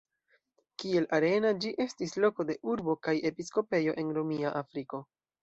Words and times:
Kiel 0.83 1.03
Arena 1.17 1.51
ĝi 1.65 1.73
estis 1.85 2.15
loko 2.23 2.47
de 2.51 2.57
urbo 2.73 2.97
kaj 3.09 3.15
episkopejo 3.33 3.95
en 4.05 4.11
Romia 4.19 4.57
Afriko. 4.65 5.05